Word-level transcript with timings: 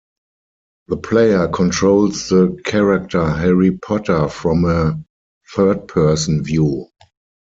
The 0.87 0.97
player 0.97 1.47
controls 1.47 2.29
the 2.29 2.59
character 2.65 3.29
Harry 3.29 3.69
Potter 3.77 4.29
from 4.29 4.65
a 4.65 4.99
third-person 5.53 6.43
view. 6.43 6.87